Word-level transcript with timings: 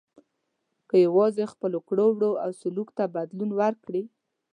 که 0.89 0.95
یوازې 1.05 1.43
خپلو 1.53 1.77
کړو 1.87 2.05
وړو 2.11 2.31
او 2.43 2.49
سلوک 2.61 2.87
ته 2.97 3.03
بدلون 3.15 3.49
ورکړي. 3.61 4.03